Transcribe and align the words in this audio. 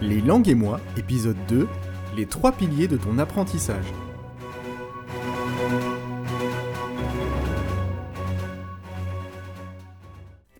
Les 0.00 0.20
langues 0.20 0.48
et 0.48 0.54
moi, 0.54 0.80
épisode 0.96 1.36
2, 1.48 1.66
les 2.16 2.26
trois 2.26 2.52
piliers 2.52 2.86
de 2.86 2.96
ton 2.96 3.18
apprentissage. 3.18 3.84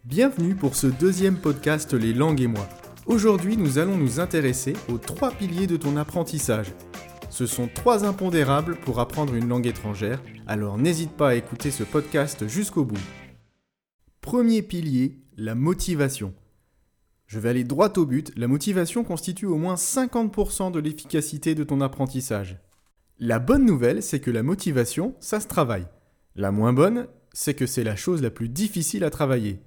Bienvenue 0.05 0.57
pour 0.57 0.75
ce 0.75 0.89
deuxième 0.89 1.37
podcast 1.37 1.95
Les 1.95 2.13
langues 2.13 2.41
et 2.41 2.49
moi. 2.49 2.69
Aujourd'hui, 3.07 3.57
nous 3.57 3.79
allons 3.79 3.97
nous 3.97 4.19
intéresser 4.19 4.73
aux 4.89 4.99
trois 4.99 5.31
piliers 5.31 5.69
de 5.69 5.77
ton 5.77 5.97
apprentissage. 5.97 6.73
Ce 7.31 7.47
sont 7.47 7.69
trois 7.73 8.05
impondérables 8.05 8.75
pour 8.75 8.99
apprendre 8.99 9.37
une 9.37 9.49
langue 9.49 9.69
étrangère, 9.69 10.21
alors 10.49 10.79
n'hésite 10.79 11.13
pas 11.13 11.29
à 11.29 11.35
écouter 11.37 11.71
ce 11.71 11.85
podcast 11.85 12.49
jusqu'au 12.49 12.85
bout. 12.85 12.99
Premier 14.21 14.63
pilier, 14.63 15.21
la 15.37 15.55
motivation. 15.55 16.35
Je 17.29 17.39
vais 17.39 17.51
aller 17.51 17.65
droit 17.65 17.93
au 17.99 18.07
but, 18.07 18.33
la 18.39 18.49
motivation 18.49 19.05
constitue 19.05 19.45
au 19.45 19.59
moins 19.59 19.75
50% 19.75 20.73
de 20.73 20.81
l'efficacité 20.81 21.55
de 21.55 21.63
ton 21.63 21.83
apprentissage. 21.83 22.57
La 23.19 23.39
bonne 23.39 23.67
nouvelle, 23.67 24.03
c'est 24.03 24.19
que 24.19 24.31
la 24.31 24.43
motivation, 24.43 25.15
ça 25.21 25.39
se 25.39 25.47
travaille. 25.47 25.87
La 26.37 26.51
moins 26.53 26.73
bonne, 26.73 27.07
c'est 27.35 27.53
que 27.53 27.67
c'est 27.67 27.85
la 27.85 27.97
chose 27.97 28.23
la 28.23 28.31
plus 28.31 28.49
difficile 28.49 29.05
à 29.05 29.11
travailler. 29.11 29.61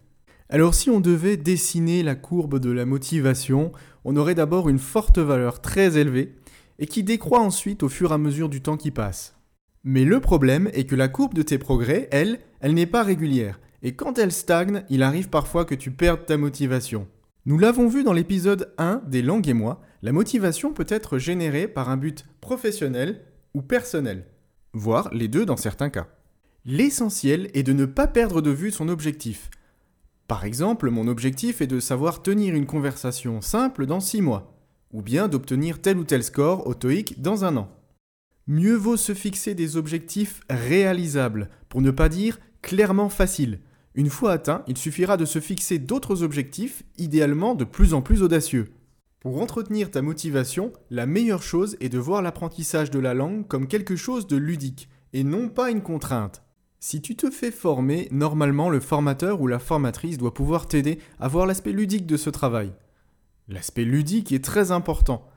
Alors 0.50 0.74
si 0.74 0.90
on 0.90 1.00
devait 1.00 1.38
dessiner 1.38 2.02
la 2.02 2.16
courbe 2.16 2.58
de 2.58 2.72
la 2.72 2.86
motivation, 2.86 3.72
on 4.06 4.16
aurait 4.16 4.34
d'abord 4.34 4.68
une 4.68 4.80
forte 4.80 5.20
valeur 5.20 5.62
très 5.62 6.00
élevée 6.00 6.36
et 6.80 6.88
qui 6.88 7.04
décroît 7.04 7.42
ensuite 7.42 7.84
au 7.84 7.90
fur 7.90 8.10
et 8.10 8.16
à 8.16 8.18
mesure 8.18 8.50
du 8.50 8.62
temps 8.62 8.76
qui 8.76 8.90
passe. 8.90 9.36
Mais 9.84 10.04
le 10.04 10.20
problème 10.20 10.68
est 10.74 10.86
que 10.86 10.96
la 10.96 11.10
courbe 11.10 11.36
de 11.36 11.44
tes 11.44 11.60
progrès, 11.60 12.10
elle, 12.12 12.40
elle 12.60 12.74
n'est 12.74 12.88
pas 12.88 13.04
régulière, 13.04 13.60
et 13.84 13.96
quand 13.96 14.18
elle 14.18 14.32
stagne, 14.32 14.84
il 14.90 15.04
arrive 15.04 15.30
parfois 15.30 15.64
que 15.64 15.76
tu 15.76 15.92
perdes 15.92 16.26
ta 16.26 16.38
motivation. 16.38 17.08
Nous 17.48 17.58
l'avons 17.58 17.88
vu 17.88 18.04
dans 18.04 18.14
l'épisode 18.14 18.72
1 18.78 19.02
des 19.08 19.24
langues 19.24 19.48
et 19.48 19.54
moi, 19.54 19.82
la 20.04 20.12
motivation 20.12 20.74
peut 20.74 20.86
être 20.88 21.18
générée 21.18 21.68
par 21.68 21.90
un 21.90 21.98
but 21.98 22.28
professionnel 22.40 23.22
ou 23.56 23.64
personnel, 23.64 24.28
voire 24.74 25.12
les 25.12 25.28
deux 25.28 25.44
dans 25.44 25.58
certains 25.58 25.90
cas. 25.90 26.08
L'essentiel 26.66 27.50
est 27.56 27.64
de 27.64 27.74
ne 27.74 27.86
pas 27.86 28.06
perdre 28.06 28.42
de 28.42 28.52
vue 28.52 28.70
son 28.70 28.90
objectif. 28.90 29.50
Par 30.28 30.46
exemple, 30.46 30.92
mon 30.92 31.08
objectif 31.08 31.62
est 31.62 31.68
de 31.68 31.80
savoir 31.80 32.22
tenir 32.22 32.54
une 32.54 32.68
conversation 32.68 33.42
simple 33.42 33.88
dans 33.88 34.02
6 34.02 34.22
mois, 34.22 34.56
ou 34.94 35.02
bien 35.02 35.28
d'obtenir 35.28 35.82
tel 35.82 35.98
ou 35.98 36.04
tel 36.04 36.24
score 36.24 36.68
au 36.68 36.76
TOEIC 36.76 37.24
dans 37.24 37.44
un 37.44 37.58
an. 37.58 37.72
Mieux 38.46 38.76
vaut 38.76 38.98
se 38.98 39.16
fixer 39.16 39.56
des 39.56 39.78
objectifs 39.78 40.42
réalisables, 40.48 41.50
pour 41.70 41.82
ne 41.82 41.90
pas 41.90 42.08
dire 42.08 42.40
clairement 42.62 43.10
faciles, 43.10 43.62
une 43.96 44.10
fois 44.10 44.32
atteint, 44.32 44.64
il 44.68 44.78
suffira 44.78 45.18
de 45.18 45.26
se 45.26 45.40
fixer 45.40 45.78
d'autres 45.78 46.24
objectifs, 46.24 46.84
idéalement 46.98 47.56
de 47.56 47.66
plus 47.66 47.94
en 47.94 48.02
plus 48.02 48.24
audacieux. 48.24 48.72
Pour 49.20 49.42
entretenir 49.42 49.92
ta 49.92 50.02
motivation, 50.02 50.74
la 50.90 51.06
meilleure 51.06 51.44
chose 51.44 51.78
est 51.80 51.90
de 51.90 52.00
voir 52.00 52.22
l'apprentissage 52.22 52.90
de 52.90 53.00
la 53.00 53.14
langue 53.14 53.48
comme 53.48 53.68
quelque 53.68 53.96
chose 53.96 54.28
de 54.28 54.38
ludique, 54.38 54.90
et 55.14 55.24
non 55.24 55.50
pas 55.50 55.70
une 55.70 55.82
contrainte. 55.82 56.42
Si 56.80 57.02
tu 57.02 57.16
te 57.16 57.30
fais 57.30 57.52
former, 57.52 58.08
normalement 58.12 58.70
le 58.70 58.80
formateur 58.80 59.42
ou 59.42 59.48
la 59.48 59.60
formatrice 59.60 60.18
doit 60.18 60.34
pouvoir 60.34 60.68
t'aider 60.68 60.98
à 61.20 61.28
voir 61.28 61.46
l'aspect 61.46 61.74
ludique 61.74 62.08
de 62.08 62.18
ce 62.18 62.32
travail. 62.32 62.74
L'aspect 63.48 63.84
ludique 63.84 64.32
est 64.32 64.44
très 64.44 64.72
important. 64.72 65.28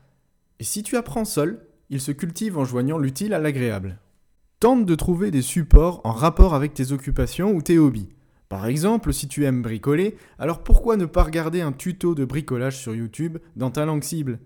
Et 0.60 0.64
si 0.64 0.82
tu 0.82 0.96
apprends 0.96 1.26
seul, 1.26 1.66
il 1.90 2.00
se 2.00 2.12
cultive 2.12 2.56
en 2.56 2.64
joignant 2.64 2.96
l'utile 2.96 3.34
à 3.34 3.38
l'agréable. 3.38 3.98
Tente 4.60 4.86
de 4.86 4.94
trouver 4.94 5.30
des 5.30 5.42
supports 5.42 6.00
en 6.04 6.12
rapport 6.12 6.54
avec 6.54 6.72
tes 6.72 6.92
occupations 6.92 7.52
ou 7.52 7.60
tes 7.60 7.76
hobbies. 7.76 8.08
Par 8.54 8.66
exemple, 8.66 9.12
si 9.12 9.26
tu 9.26 9.46
aimes 9.46 9.62
bricoler, 9.62 10.16
alors 10.38 10.62
pourquoi 10.62 10.96
ne 10.96 11.06
pas 11.06 11.24
regarder 11.24 11.60
un 11.60 11.72
tuto 11.72 12.14
de 12.14 12.24
bricolage 12.24 12.78
sur 12.78 12.94
YouTube 12.94 13.38
dans 13.56 13.72
ta 13.72 13.84
langue 13.84 14.04
cible? 14.04 14.38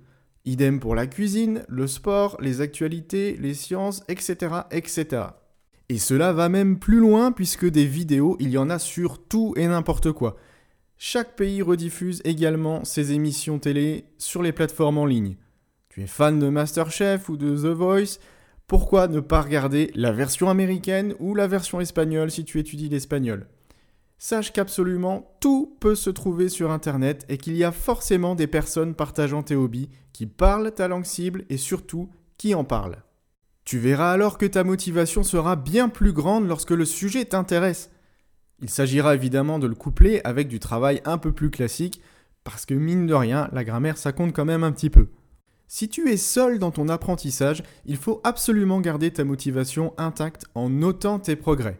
Idem 0.47 0.81
pour 0.81 0.95
la 0.95 1.07
cuisine, 1.07 1.63
le 1.69 1.87
sport, 1.87 2.39
les 2.41 2.63
actualités, 2.63 3.37
les 3.39 3.53
sciences, 3.53 4.03
etc., 4.09 4.63
etc. 4.71 5.25
Et 5.91 5.99
cela 5.99 6.33
va 6.33 6.49
même 6.49 6.79
plus 6.79 7.01
loin 7.01 7.33
puisque 7.33 7.69
des 7.69 7.85
vidéos, 7.85 8.39
il 8.41 8.49
y 8.49 8.57
en 8.57 8.71
a 8.71 8.79
sur 8.79 9.23
tout 9.23 9.53
et 9.59 9.69
n'importe 9.69 10.11
quoi. 10.13 10.39
Chaque 10.97 11.37
pays 11.37 11.61
rediffuse 11.61 12.23
également 12.25 12.87
ses 12.87 13.13
émissions 13.13 13.59
télé 13.59 14.07
sur 14.17 14.43
les 14.43 14.53
plateformes 14.53 14.97
en 14.97 15.05
ligne. 15.05 15.37
Tu 15.91 16.01
es 16.01 16.07
fan 16.07 16.39
de 16.39 16.49
Masterchef 16.49 17.29
ou 17.29 17.37
de 17.37 17.55
The 17.55 17.77
Voice 17.77 18.21
Pourquoi 18.69 19.07
ne 19.07 19.21
pas 19.21 19.43
regarder 19.43 19.93
la 19.95 20.13
version 20.13 20.49
américaine 20.49 21.13
ou 21.19 21.35
la 21.35 21.47
version 21.47 21.79
espagnole 21.79 22.31
si 22.31 22.47
tu 22.47 22.59
étudies 22.59 22.89
l'espagnol? 22.89 23.47
Sache 24.21 24.53
qu'absolument 24.53 25.37
tout 25.41 25.77
peut 25.79 25.95
se 25.95 26.11
trouver 26.11 26.49
sur 26.49 26.73
Internet 26.73 27.25
et 27.29 27.39
qu'il 27.39 27.57
y 27.57 27.63
a 27.63 27.71
forcément 27.71 28.35
des 28.35 28.49
personnes 28.49 28.95
partageant 28.95 29.45
tes 29.45 29.55
hobbies 29.55 29.91
qui 30.13 30.27
parlent 30.27 30.73
ta 30.73 30.89
langue 30.89 31.05
cible 31.05 31.45
et 31.49 31.57
surtout 31.57 32.11
qui 32.37 32.53
en 32.57 32.65
parlent. 32.65 33.05
Tu 33.65 33.79
verras 33.79 34.11
alors 34.11 34.37
que 34.37 34.47
ta 34.47 34.65
motivation 34.65 35.23
sera 35.23 35.55
bien 35.55 35.89
plus 35.89 36.13
grande 36.13 36.49
lorsque 36.49 36.73
le 36.73 36.85
sujet 36.85 37.27
t'intéresse. 37.27 37.91
Il 38.61 38.71
s'agira 38.71 39.15
évidemment 39.15 39.61
de 39.61 39.69
le 39.69 39.77
coupler 39.77 40.21
avec 40.25 40.49
du 40.49 40.59
travail 40.59 41.01
un 41.05 41.19
peu 41.19 41.31
plus 41.31 41.51
classique, 41.51 42.01
parce 42.43 42.67
que 42.67 42.75
mine 42.75 43.07
de 43.07 43.15
rien, 43.15 43.49
la 43.53 43.63
grammaire 43.63 43.99
ça 43.99 44.11
compte 44.11 44.35
quand 44.35 44.45
même 44.45 44.65
un 44.65 44.73
petit 44.73 44.91
peu. 44.91 45.09
Si 45.69 45.89
tu 45.89 46.11
es 46.11 46.17
seul 46.17 46.59
dans 46.59 46.73
ton 46.73 46.89
apprentissage, 46.89 47.63
il 47.85 47.99
faut 47.99 48.21
absolument 48.25 48.81
garder 48.81 49.13
ta 49.13 49.23
motivation 49.23 49.93
intacte 49.97 50.47
en 50.57 50.71
notant 50.71 51.21
tes 51.21 51.37
progrès. 51.37 51.79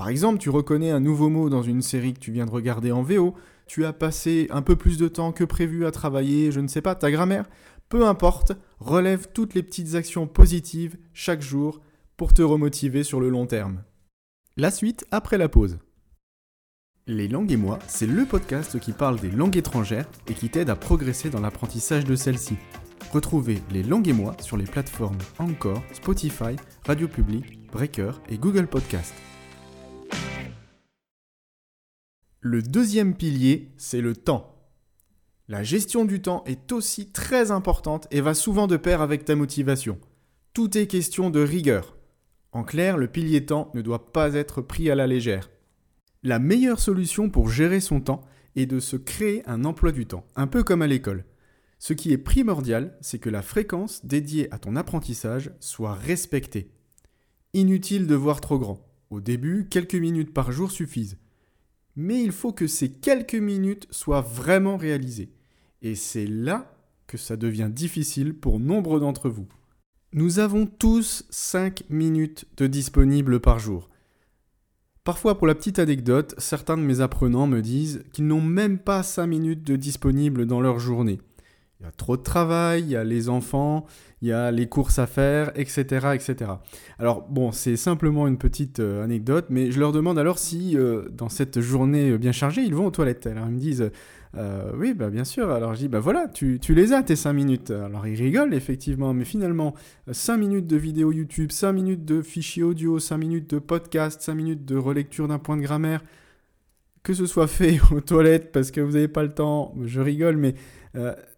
Par 0.00 0.08
exemple, 0.08 0.38
tu 0.38 0.48
reconnais 0.48 0.90
un 0.90 0.98
nouveau 0.98 1.28
mot 1.28 1.50
dans 1.50 1.62
une 1.62 1.82
série 1.82 2.14
que 2.14 2.20
tu 2.20 2.32
viens 2.32 2.46
de 2.46 2.50
regarder 2.50 2.90
en 2.90 3.02
VO, 3.02 3.34
tu 3.66 3.84
as 3.84 3.92
passé 3.92 4.46
un 4.48 4.62
peu 4.62 4.74
plus 4.74 4.96
de 4.96 5.08
temps 5.08 5.30
que 5.30 5.44
prévu 5.44 5.84
à 5.84 5.90
travailler, 5.90 6.52
je 6.52 6.60
ne 6.60 6.68
sais 6.68 6.80
pas, 6.80 6.94
ta 6.94 7.10
grammaire, 7.10 7.50
peu 7.90 8.06
importe, 8.06 8.52
relève 8.78 9.28
toutes 9.34 9.52
les 9.52 9.62
petites 9.62 9.96
actions 9.96 10.26
positives 10.26 10.96
chaque 11.12 11.42
jour 11.42 11.82
pour 12.16 12.32
te 12.32 12.40
remotiver 12.40 13.02
sur 13.02 13.20
le 13.20 13.28
long 13.28 13.44
terme. 13.44 13.82
La 14.56 14.70
suite 14.70 15.04
après 15.10 15.36
la 15.36 15.50
pause. 15.50 15.76
Les 17.06 17.28
langues 17.28 17.52
et 17.52 17.58
moi, 17.58 17.78
c'est 17.86 18.06
le 18.06 18.24
podcast 18.24 18.80
qui 18.80 18.92
parle 18.92 19.20
des 19.20 19.30
langues 19.30 19.58
étrangères 19.58 20.08
et 20.28 20.32
qui 20.32 20.48
t'aide 20.48 20.70
à 20.70 20.76
progresser 20.76 21.28
dans 21.28 21.40
l'apprentissage 21.40 22.06
de 22.06 22.16
celles-ci. 22.16 22.56
Retrouvez 23.12 23.58
les 23.70 23.82
langues 23.82 24.08
et 24.08 24.14
moi 24.14 24.34
sur 24.40 24.56
les 24.56 24.64
plateformes 24.64 25.18
Encore, 25.38 25.82
Spotify, 25.92 26.56
Radio 26.86 27.06
Public, 27.06 27.70
Breaker 27.70 28.12
et 28.30 28.38
Google 28.38 28.66
Podcast. 28.66 29.12
Le 32.42 32.62
deuxième 32.62 33.14
pilier, 33.14 33.70
c'est 33.76 34.00
le 34.00 34.16
temps. 34.16 34.64
La 35.46 35.62
gestion 35.62 36.06
du 36.06 36.22
temps 36.22 36.42
est 36.46 36.72
aussi 36.72 37.12
très 37.12 37.50
importante 37.50 38.08
et 38.10 38.22
va 38.22 38.32
souvent 38.32 38.66
de 38.66 38.78
pair 38.78 39.02
avec 39.02 39.26
ta 39.26 39.36
motivation. 39.36 39.98
Tout 40.54 40.78
est 40.78 40.86
question 40.86 41.28
de 41.28 41.40
rigueur. 41.40 41.98
En 42.52 42.64
clair, 42.64 42.96
le 42.96 43.08
pilier 43.08 43.44
temps 43.44 43.70
ne 43.74 43.82
doit 43.82 44.10
pas 44.12 44.32
être 44.32 44.62
pris 44.62 44.90
à 44.90 44.94
la 44.94 45.06
légère. 45.06 45.50
La 46.22 46.38
meilleure 46.38 46.80
solution 46.80 47.28
pour 47.28 47.50
gérer 47.50 47.78
son 47.78 48.00
temps 48.00 48.24
est 48.56 48.64
de 48.64 48.80
se 48.80 48.96
créer 48.96 49.46
un 49.46 49.66
emploi 49.66 49.92
du 49.92 50.06
temps, 50.06 50.24
un 50.34 50.46
peu 50.46 50.62
comme 50.62 50.80
à 50.80 50.86
l'école. 50.86 51.26
Ce 51.78 51.92
qui 51.92 52.10
est 52.10 52.18
primordial, 52.18 52.96
c'est 53.02 53.18
que 53.18 53.28
la 53.28 53.42
fréquence 53.42 54.06
dédiée 54.06 54.50
à 54.50 54.58
ton 54.58 54.76
apprentissage 54.76 55.52
soit 55.60 55.92
respectée. 55.92 56.70
Inutile 57.52 58.06
de 58.06 58.14
voir 58.14 58.40
trop 58.40 58.58
grand. 58.58 58.88
Au 59.10 59.20
début, 59.20 59.68
quelques 59.68 59.94
minutes 59.94 60.32
par 60.32 60.52
jour 60.52 60.70
suffisent 60.70 61.18
mais 62.00 62.22
il 62.22 62.32
faut 62.32 62.52
que 62.52 62.66
ces 62.66 62.88
quelques 62.88 63.34
minutes 63.34 63.86
soient 63.90 64.22
vraiment 64.22 64.78
réalisées. 64.78 65.34
Et 65.82 65.94
c'est 65.94 66.26
là 66.26 66.74
que 67.06 67.18
ça 67.18 67.36
devient 67.36 67.68
difficile 67.70 68.32
pour 68.32 68.58
nombre 68.58 68.98
d'entre 69.00 69.28
vous. 69.28 69.46
Nous 70.14 70.38
avons 70.38 70.64
tous 70.64 71.26
5 71.28 71.84
minutes 71.90 72.46
de 72.56 72.66
disponibles 72.66 73.38
par 73.38 73.58
jour. 73.58 73.90
Parfois, 75.04 75.36
pour 75.36 75.46
la 75.46 75.54
petite 75.54 75.78
anecdote, 75.78 76.34
certains 76.38 76.78
de 76.78 76.82
mes 76.82 77.02
apprenants 77.02 77.46
me 77.46 77.60
disent 77.60 78.02
qu'ils 78.12 78.26
n'ont 78.26 78.40
même 78.40 78.78
pas 78.78 79.02
5 79.02 79.26
minutes 79.26 79.62
de 79.62 79.76
disponibles 79.76 80.46
dans 80.46 80.62
leur 80.62 80.78
journée. 80.78 81.20
Il 81.80 81.84
y 81.84 81.88
a 81.88 81.92
trop 81.92 82.18
de 82.18 82.22
travail, 82.22 82.82
il 82.82 82.90
y 82.90 82.96
a 82.96 83.04
les 83.04 83.30
enfants, 83.30 83.86
il 84.20 84.28
y 84.28 84.32
a 84.32 84.50
les 84.50 84.68
courses 84.68 84.98
à 84.98 85.06
faire, 85.06 85.50
etc. 85.54 86.08
etc. 86.14 86.50
Alors 86.98 87.22
bon, 87.22 87.52
c'est 87.52 87.76
simplement 87.76 88.26
une 88.26 88.36
petite 88.36 88.80
euh, 88.80 89.02
anecdote, 89.02 89.46
mais 89.48 89.70
je 89.70 89.80
leur 89.80 89.90
demande 89.90 90.18
alors 90.18 90.38
si 90.38 90.76
euh, 90.76 91.08
dans 91.10 91.30
cette 91.30 91.60
journée 91.62 92.18
bien 92.18 92.32
chargée, 92.32 92.60
ils 92.60 92.74
vont 92.74 92.84
aux 92.84 92.90
toilettes. 92.90 93.26
Alors 93.26 93.46
ils 93.46 93.54
me 93.54 93.58
disent, 93.58 93.90
euh, 94.36 94.72
oui, 94.76 94.92
bah, 94.92 95.08
bien 95.08 95.24
sûr. 95.24 95.50
Alors 95.50 95.72
je 95.72 95.78
dis, 95.78 95.88
bah 95.88 96.00
voilà, 96.00 96.28
tu, 96.28 96.58
tu 96.60 96.74
les 96.74 96.92
as 96.92 97.02
tes 97.02 97.16
5 97.16 97.32
minutes. 97.32 97.70
Alors 97.70 98.06
ils 98.06 98.20
rigolent 98.20 98.52
effectivement, 98.52 99.14
mais 99.14 99.24
finalement, 99.24 99.74
5 100.10 100.36
minutes 100.36 100.66
de 100.66 100.76
vidéo 100.76 101.12
YouTube, 101.12 101.50
5 101.50 101.72
minutes 101.72 102.04
de 102.04 102.20
fichier 102.20 102.62
audio, 102.62 102.98
5 102.98 103.16
minutes 103.16 103.54
de 103.54 103.58
podcast, 103.58 104.20
5 104.20 104.34
minutes 104.34 104.66
de 104.66 104.76
relecture 104.76 105.28
d'un 105.28 105.38
point 105.38 105.56
de 105.56 105.62
grammaire, 105.62 106.04
que 107.02 107.14
ce 107.14 107.24
soit 107.24 107.46
fait 107.46 107.80
aux 107.90 108.02
toilettes 108.02 108.52
parce 108.52 108.70
que 108.70 108.82
vous 108.82 108.92
n'avez 108.92 109.08
pas 109.08 109.22
le 109.22 109.32
temps, 109.32 109.74
je 109.82 110.02
rigole, 110.02 110.36
mais 110.36 110.54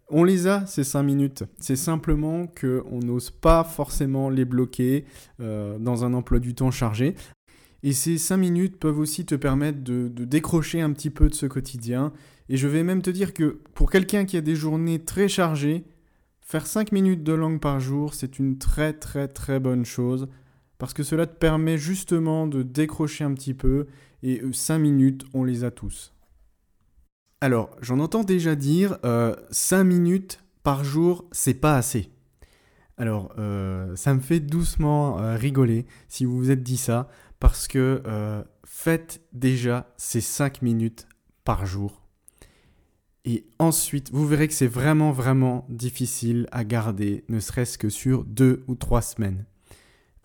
on 0.09 0.23
les 0.23 0.47
a, 0.47 0.65
ces 0.65 0.83
5 0.83 1.03
minutes. 1.03 1.43
C'est 1.57 1.75
simplement 1.75 2.47
qu'on 2.47 2.99
n'ose 2.99 3.29
pas 3.31 3.63
forcément 3.63 4.29
les 4.29 4.45
bloquer 4.45 5.05
euh, 5.39 5.77
dans 5.79 6.05
un 6.05 6.13
emploi 6.13 6.39
du 6.39 6.53
temps 6.53 6.71
chargé. 6.71 7.15
Et 7.81 7.93
ces 7.93 8.17
5 8.17 8.37
minutes 8.37 8.77
peuvent 8.77 8.99
aussi 8.99 9.25
te 9.25 9.35
permettre 9.35 9.83
de, 9.83 10.07
de, 10.07 10.25
décrocher 10.25 10.81
un 10.81 10.91
petit 10.91 11.09
peu 11.09 11.29
de 11.29 11.33
ce 11.33 11.45
quotidien. 11.45 12.13
Et 12.49 12.57
je 12.57 12.67
vais 12.67 12.83
même 12.83 13.01
te 13.01 13.09
dire 13.09 13.33
que 13.33 13.59
pour 13.73 13.91
quelqu'un 13.91 14.25
qui 14.25 14.37
a 14.37 14.41
des 14.41 14.55
journées 14.55 14.99
très 14.99 15.27
chargées, 15.27 15.83
faire 16.41 16.67
5 16.67 16.91
minutes 16.91 17.23
de 17.23 17.33
langue 17.33 17.59
par 17.59 17.79
jour, 17.79 18.13
c'est 18.13 18.39
une 18.39 18.57
très 18.57 18.93
très 18.93 19.27
très 19.27 19.59
bonne 19.59 19.85
chose. 19.85 20.27
Parce 20.77 20.93
que 20.93 21.03
cela 21.03 21.25
te 21.25 21.35
permet 21.35 21.77
justement 21.77 22.47
de 22.47 22.61
décrocher 22.61 23.23
un 23.23 23.33
petit 23.33 23.53
peu. 23.53 23.87
Et 24.21 24.41
5 24.51 24.79
minutes, 24.79 25.25
on 25.33 25.43
les 25.43 25.63
a 25.63 25.71
tous. 25.71 26.12
Alors, 27.43 27.75
j'en 27.81 27.99
entends 27.99 28.23
déjà 28.23 28.55
dire, 28.55 28.99
euh, 29.03 29.35
5 29.51 29.83
minutes 29.83 30.39
par 30.63 30.85
jour, 30.85 31.25
c'est 31.33 31.53
pas 31.53 31.75
assez. 31.75 32.09
Alors, 32.97 33.33
euh, 33.37 33.97
ça 33.97 34.13
me 34.13 34.21
fait 34.21 34.39
doucement 34.39 35.19
euh, 35.19 35.35
rigoler 35.35 35.85
si 36.07 36.23
vous 36.23 36.37
vous 36.37 36.51
êtes 36.51 36.63
dit 36.63 36.77
ça, 36.77 37.09
parce 37.41 37.67
que 37.67 38.01
euh, 38.07 38.41
faites 38.63 39.19
déjà 39.33 39.93
ces 39.97 40.21
5 40.21 40.61
minutes 40.61 41.05
par 41.43 41.65
jour. 41.65 42.01
Et 43.25 43.45
ensuite, 43.59 44.09
vous 44.13 44.25
verrez 44.25 44.47
que 44.47 44.53
c'est 44.53 44.65
vraiment, 44.65 45.11
vraiment 45.11 45.65
difficile 45.67 46.47
à 46.53 46.63
garder, 46.63 47.25
ne 47.27 47.41
serait-ce 47.41 47.77
que 47.77 47.89
sur 47.89 48.23
2 48.23 48.63
ou 48.69 48.75
3 48.75 49.01
semaines. 49.01 49.43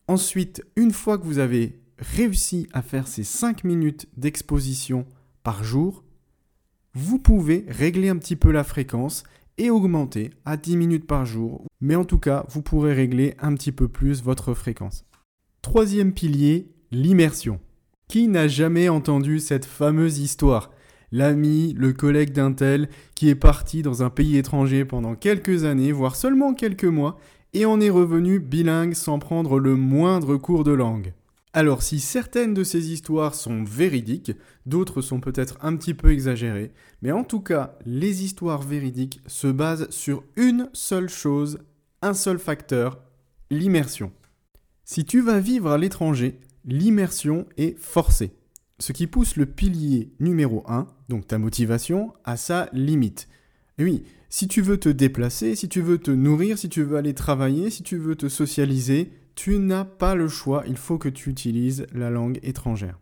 Ensuite, 0.06 0.64
une 0.76 0.92
fois 0.92 1.18
que 1.18 1.24
vous 1.24 1.40
avez 1.40 1.80
réussi 1.98 2.68
à 2.72 2.80
faire 2.80 3.08
ces 3.08 3.24
5 3.24 3.64
minutes 3.64 4.06
d'exposition 4.16 5.04
par 5.42 5.64
jour, 5.64 6.04
vous 6.98 7.20
pouvez 7.20 7.64
régler 7.68 8.08
un 8.08 8.16
petit 8.16 8.34
peu 8.34 8.50
la 8.50 8.64
fréquence 8.64 9.22
et 9.56 9.70
augmenter 9.70 10.30
à 10.44 10.56
10 10.56 10.76
minutes 10.76 11.06
par 11.06 11.24
jour. 11.24 11.64
Mais 11.80 11.94
en 11.94 12.04
tout 12.04 12.18
cas, 12.18 12.44
vous 12.48 12.60
pourrez 12.60 12.92
régler 12.92 13.36
un 13.38 13.54
petit 13.54 13.70
peu 13.70 13.86
plus 13.86 14.20
votre 14.20 14.52
fréquence. 14.52 15.04
Troisième 15.62 16.12
pilier, 16.12 16.72
l'immersion. 16.90 17.60
Qui 18.08 18.26
n'a 18.26 18.48
jamais 18.48 18.88
entendu 18.88 19.38
cette 19.38 19.64
fameuse 19.64 20.18
histoire? 20.18 20.72
L'ami, 21.12 21.72
le 21.76 21.92
collègue 21.92 22.32
d'un 22.32 22.52
tel 22.52 22.88
qui 23.14 23.28
est 23.28 23.36
parti 23.36 23.82
dans 23.82 24.02
un 24.02 24.10
pays 24.10 24.36
étranger 24.36 24.84
pendant 24.84 25.14
quelques 25.14 25.64
années, 25.64 25.92
voire 25.92 26.16
seulement 26.16 26.52
quelques 26.52 26.84
mois, 26.84 27.16
et 27.54 27.64
en 27.64 27.80
est 27.80 27.90
revenu 27.90 28.40
bilingue 28.40 28.94
sans 28.94 29.20
prendre 29.20 29.60
le 29.60 29.76
moindre 29.76 30.36
cours 30.36 30.64
de 30.64 30.72
langue. 30.72 31.12
Alors 31.58 31.82
si 31.82 31.98
certaines 31.98 32.54
de 32.54 32.62
ces 32.62 32.92
histoires 32.92 33.34
sont 33.34 33.64
véridiques, 33.64 34.30
d'autres 34.64 35.02
sont 35.02 35.18
peut-être 35.18 35.58
un 35.60 35.74
petit 35.74 35.92
peu 35.92 36.12
exagérées, 36.12 36.70
mais 37.02 37.10
en 37.10 37.24
tout 37.24 37.40
cas, 37.40 37.76
les 37.84 38.22
histoires 38.22 38.62
véridiques 38.62 39.20
se 39.26 39.48
basent 39.48 39.90
sur 39.90 40.22
une 40.36 40.70
seule 40.72 41.08
chose, 41.08 41.58
un 42.00 42.14
seul 42.14 42.38
facteur, 42.38 43.00
l'immersion. 43.50 44.12
Si 44.84 45.04
tu 45.04 45.20
vas 45.20 45.40
vivre 45.40 45.72
à 45.72 45.78
l'étranger, 45.78 46.38
l'immersion 46.64 47.44
est 47.56 47.76
forcée, 47.76 48.30
ce 48.78 48.92
qui 48.92 49.08
pousse 49.08 49.34
le 49.34 49.46
pilier 49.46 50.12
numéro 50.20 50.62
1, 50.68 50.86
donc 51.08 51.26
ta 51.26 51.38
motivation, 51.38 52.14
à 52.22 52.36
sa 52.36 52.68
limite. 52.72 53.26
Oui, 53.80 54.04
si 54.28 54.46
tu 54.46 54.62
veux 54.62 54.78
te 54.78 54.88
déplacer, 54.88 55.56
si 55.56 55.68
tu 55.68 55.80
veux 55.80 55.98
te 55.98 56.12
nourrir, 56.12 56.56
si 56.56 56.68
tu 56.68 56.84
veux 56.84 56.98
aller 56.98 57.14
travailler, 57.14 57.70
si 57.70 57.82
tu 57.82 57.96
veux 57.96 58.14
te 58.14 58.28
socialiser, 58.28 59.10
tu 59.38 59.60
n'as 59.60 59.84
pas 59.84 60.16
le 60.16 60.26
choix, 60.26 60.64
il 60.66 60.76
faut 60.76 60.98
que 60.98 61.08
tu 61.08 61.30
utilises 61.30 61.86
la 61.92 62.10
langue 62.10 62.40
étrangère. 62.42 62.98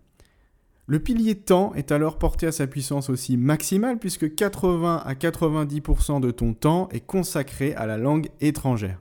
Le 0.87 0.99
pilier 0.99 1.35
temps 1.35 1.73
est 1.73 1.93
alors 1.93 2.19
porté 2.19 2.47
à 2.47 2.53
sa 2.53 2.67
puissance 2.67 3.09
aussi 3.09 3.39
maximale 3.39 3.99
puisque 3.99 4.35
80 4.35 5.03
à 5.07 5.15
90% 5.15 6.21
de 6.21 6.31
ton 6.31 6.53
temps 6.53 6.91
est 6.91 7.01
consacré 7.01 7.75
à 7.75 7.87
la 7.87 7.97
langue 7.97 8.29
étrangère. 8.43 9.01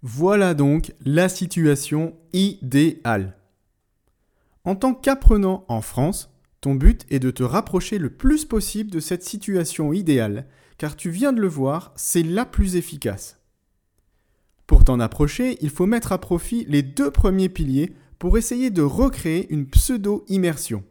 Voilà 0.00 0.54
donc 0.54 0.94
la 1.04 1.28
situation 1.28 2.16
idéale. 2.32 3.36
En 4.64 4.74
tant 4.74 4.94
qu'apprenant 4.94 5.66
en 5.68 5.82
France, 5.82 6.32
ton 6.62 6.74
but 6.74 7.04
est 7.10 7.18
de 7.18 7.30
te 7.30 7.42
rapprocher 7.42 7.98
le 7.98 8.08
plus 8.08 8.46
possible 8.46 8.90
de 8.90 9.00
cette 9.00 9.22
situation 9.22 9.92
idéale, 9.92 10.46
car 10.78 10.96
tu 10.96 11.10
viens 11.10 11.34
de 11.34 11.42
le 11.42 11.48
voir, 11.48 11.92
c'est 11.94 12.22
la 12.22 12.46
plus 12.46 12.76
efficace. 12.76 13.39
Pour 14.70 14.84
t'en 14.84 15.00
approcher, 15.00 15.58
il 15.62 15.68
faut 15.68 15.86
mettre 15.86 16.12
à 16.12 16.18
profit 16.18 16.64
les 16.68 16.84
deux 16.84 17.10
premiers 17.10 17.48
piliers 17.48 17.92
pour 18.20 18.38
essayer 18.38 18.70
de 18.70 18.82
recréer 18.82 19.52
une 19.52 19.66
pseudo-immersion. 19.66 20.84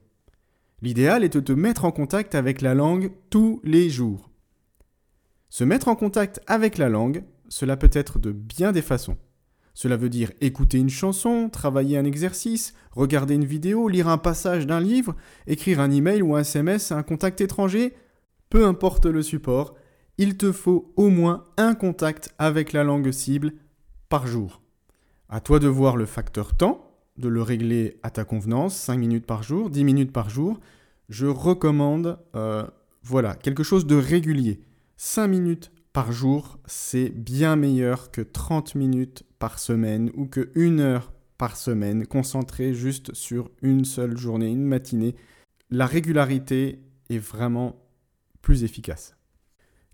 L'idéal 0.82 1.24
est 1.24 1.36
de 1.36 1.40
te 1.40 1.54
mettre 1.54 1.86
en 1.86 1.92
contact 1.94 2.36
avec 2.36 2.60
la 2.60 2.74
langue 2.74 3.14
tous 3.30 3.62
les 3.64 3.90
jours. 3.90 4.32
Se 5.48 5.64
mettre 5.64 5.88
en 5.88 5.96
contact 5.96 6.42
avec 6.46 6.78
la 6.78 6.90
langue, 6.90 7.24
cela 7.48 7.78
peut 7.78 7.90
être 7.94 8.20
de 8.20 8.34
bien 8.34 8.74
des 8.74 8.82
façons. 8.82 9.16
Cela 9.74 9.96
veut 9.96 10.10
dire 10.10 10.34
écouter 10.42 10.78
une 10.78 10.90
chanson, 10.90 11.48
travailler 11.48 11.98
un 11.98 12.04
exercice, 12.04 12.74
regarder 12.92 13.36
une 13.36 13.46
vidéo, 13.46 13.88
lire 13.88 14.10
un 14.10 14.18
passage 14.18 14.68
d'un 14.68 14.82
livre, 14.82 15.16
écrire 15.48 15.80
un 15.80 15.90
email 15.90 16.22
ou 16.22 16.36
un 16.36 16.42
SMS 16.42 16.92
à 16.92 16.98
un 16.98 17.04
contact 17.04 17.40
étranger, 17.40 17.94
peu 18.50 18.66
importe 18.66 19.06
le 19.06 19.22
support, 19.22 19.76
il 20.18 20.36
te 20.36 20.52
faut 20.52 20.92
au 20.98 21.08
moins 21.08 21.46
un 21.56 21.76
contact 21.76 22.36
avec 22.40 22.74
la 22.74 22.84
langue 22.84 23.12
cible 23.12 23.54
par 24.10 24.28
jour. 24.28 24.62
À 25.30 25.40
toi 25.40 25.60
de 25.60 25.68
voir 25.68 25.96
le 25.96 26.06
facteur 26.06 26.58
temps, 26.58 26.90
de 27.18 27.30
le 27.30 27.42
régler 27.42 28.00
à 28.02 28.10
ta 28.10 28.26
convenance, 28.26 28.76
5 28.76 28.98
minutes 28.98 29.26
par 29.26 29.44
jour, 29.44 29.70
10 29.70 29.84
minutes 29.84 30.12
par 30.12 30.30
jour. 30.30 30.60
Je 31.10 31.28
recommande, 31.28 32.20
euh, 32.36 32.66
voilà, 33.04 33.36
quelque 33.36 33.64
chose 33.64 33.86
de 33.86 33.96
régulier. 33.96 34.62
5 34.98 35.28
minutes 35.28 35.72
par 35.94 36.12
jour, 36.12 36.60
c'est 36.66 37.10
bien 37.10 37.56
meilleur 37.56 38.12
que 38.12 38.22
30 38.22 38.76
minutes 38.76 39.24
par 39.38 39.60
semaine 39.60 40.12
ou 40.16 40.26
que 40.26 40.52
1 40.56 40.80
heure 40.80 41.14
par 41.38 41.56
semaine, 41.56 42.06
concentré 42.06 42.74
juste 42.74 43.14
sur 43.14 43.50
une 43.62 43.86
seule 43.86 44.18
journée, 44.18 44.50
une 44.50 44.66
matinée. 44.66 45.16
La 45.70 45.86
régularité 45.86 46.82
est 47.10 47.18
vraiment 47.18 47.76
plus 48.42 48.64
efficace. 48.64 49.16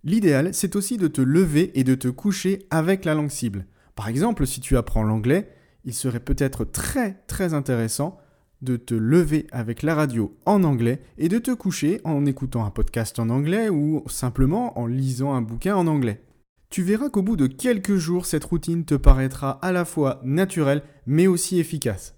L'idéal, 0.04 0.54
c'est 0.54 0.76
aussi 0.76 0.98
de 0.98 1.08
te 1.08 1.22
lever 1.22 1.72
et 1.80 1.84
de 1.84 1.96
te 1.96 2.08
coucher 2.08 2.66
avec 2.70 3.06
la 3.06 3.14
langue 3.14 3.30
cible. 3.30 3.66
Par 3.96 4.10
exemple, 4.10 4.46
si 4.46 4.60
tu 4.60 4.78
apprends 4.78 5.04
l'anglais, 5.04 5.50
il 5.86 5.94
serait 5.94 6.20
peut-être 6.20 6.66
très 6.66 7.24
très 7.28 7.54
intéressant 7.54 8.18
de 8.62 8.78
te 8.78 8.94
lever 8.94 9.48
avec 9.52 9.84
la 9.84 9.96
radio 9.96 10.38
en 10.46 10.64
anglais 10.64 11.02
et 11.18 11.30
de 11.30 11.38
te 11.38 11.52
coucher 11.52 12.02
en 12.04 12.26
écoutant 12.26 12.66
un 12.66 12.72
podcast 12.72 13.20
en 13.20 13.30
anglais 13.30 13.70
ou 13.70 14.04
simplement 14.08 14.78
en 14.80 14.88
lisant 14.88 15.34
un 15.34 15.42
bouquin 15.42 15.76
en 15.76 15.88
anglais. 15.88 16.22
Tu 16.70 16.82
verras 16.82 17.10
qu'au 17.10 17.22
bout 17.22 17.38
de 17.38 17.48
quelques 17.48 17.96
jours, 17.96 18.26
cette 18.26 18.44
routine 18.44 18.86
te 18.86 18.96
paraîtra 18.96 19.52
à 19.62 19.72
la 19.72 19.86
fois 19.86 20.20
naturelle 20.24 20.84
mais 21.06 21.28
aussi 21.28 21.60
efficace. 21.60 22.16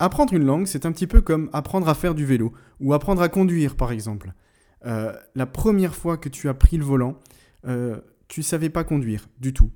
Apprendre 0.00 0.34
une 0.34 0.44
langue, 0.44 0.66
c'est 0.66 0.86
un 0.86 0.92
petit 0.92 1.06
peu 1.06 1.20
comme 1.20 1.48
apprendre 1.52 1.88
à 1.88 1.94
faire 1.94 2.14
du 2.14 2.26
vélo 2.26 2.52
ou 2.80 2.92
apprendre 2.92 3.22
à 3.22 3.28
conduire 3.28 3.76
par 3.76 3.92
exemple. 3.92 4.34
Euh, 4.84 5.14
la 5.34 5.46
première 5.46 5.94
fois 5.94 6.18
que 6.18 6.28
tu 6.28 6.48
as 6.48 6.54
pris 6.54 6.76
le 6.76 6.84
volant, 6.84 7.18
euh, 7.66 7.98
tu 8.28 8.42
savais 8.42 8.68
pas 8.68 8.84
conduire 8.84 9.28
du 9.38 9.54
tout. 9.54 9.70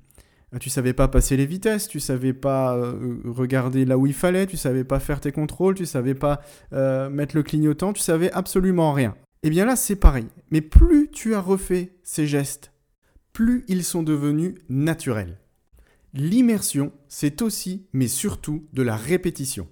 Euh, 0.55 0.59
tu 0.59 0.71
savais 0.71 0.93
pas 0.93 1.09
passer 1.09 1.37
les 1.37 1.47
vitesses, 1.47 1.89
tu 1.89 2.01
savais 2.01 2.33
pas 2.33 2.77
euh, 2.77 3.19
regarder 3.25 3.85
là 3.85 3.99
où 3.99 4.07
il 4.07 4.15
fallait, 4.15 4.47
tu 4.47 4.57
savais 4.57 4.85
pas 4.85 5.01
faire 5.01 5.21
tes 5.21 5.33
contrôles, 5.33 5.75
tu 5.75 5.87
savais 5.87 6.15
pas 6.15 6.41
euh, 6.73 7.11
mettre 7.11 7.37
le 7.37 7.43
clignotant, 7.43 7.93
tu 7.93 8.03
savais 8.03 8.33
absolument 8.33 8.93
rien. 8.93 9.15
Et 9.43 9.49
eh 9.49 9.51
bien 9.51 9.67
là, 9.67 9.77
c'est 9.77 9.97
pareil. 9.97 10.27
Mais 10.51 10.61
plus 10.61 11.11
tu 11.13 11.35
as 11.35 11.41
refait 11.41 11.93
ces 12.03 12.27
gestes, 12.27 12.73
plus 13.33 13.65
ils 13.69 13.85
sont 13.85 14.03
devenus 14.03 14.55
naturels. 14.69 15.39
L'immersion, 16.15 16.93
c'est 17.09 17.43
aussi, 17.43 17.87
mais 17.93 18.09
surtout, 18.09 18.67
de 18.73 18.83
la 18.83 18.97
répétition. 18.97 19.69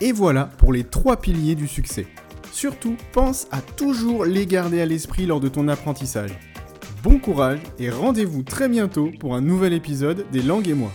Et 0.00 0.12
voilà 0.12 0.46
pour 0.58 0.72
les 0.72 0.84
trois 0.84 1.20
piliers 1.20 1.54
du 1.54 1.66
succès. 1.66 2.06
Surtout, 2.52 2.96
pense 3.12 3.46
à 3.52 3.62
toujours 3.62 4.24
les 4.24 4.46
garder 4.46 4.80
à 4.80 4.86
l'esprit 4.86 5.26
lors 5.26 5.40
de 5.40 5.48
ton 5.48 5.68
apprentissage 5.68 6.36
bon 7.02 7.18
courage 7.18 7.60
et 7.78 7.90
rendez-vous 7.90 8.42
très 8.42 8.68
bientôt 8.68 9.10
pour 9.20 9.34
un 9.34 9.40
nouvel 9.40 9.72
épisode 9.72 10.26
des 10.30 10.42
langues 10.42 10.68
et 10.68 10.74
moi. 10.74 10.90